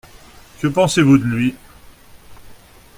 Que 0.59 0.65
pensez-vous 0.65 1.19
de 1.19 1.25
lui? 1.25 1.55